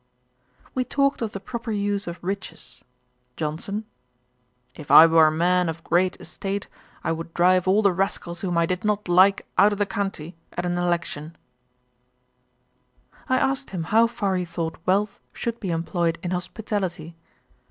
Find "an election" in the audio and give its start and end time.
10.65-11.35